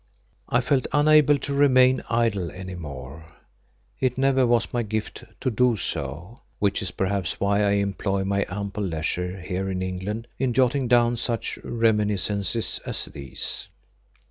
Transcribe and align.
I 0.49 0.61
felt 0.61 0.87
unable 0.93 1.37
to 1.37 1.53
remain 1.53 2.01
idle 2.09 2.49
any 2.49 2.73
more; 2.73 3.27
it 3.99 4.17
never 4.17 4.47
was 4.47 4.73
my 4.73 4.81
gift 4.81 5.23
to 5.41 5.51
do 5.51 5.75
so, 5.75 6.39
which 6.57 6.81
is 6.81 6.89
perhaps 6.89 7.39
why 7.39 7.61
I 7.61 7.73
employ 7.73 8.23
my 8.23 8.43
ample 8.49 8.83
leisure 8.83 9.39
here 9.39 9.69
in 9.69 9.83
England 9.83 10.27
in 10.39 10.53
jotting 10.53 10.87
down 10.87 11.17
such 11.17 11.59
reminiscences 11.63 12.81
as 12.83 13.05
these. 13.05 13.67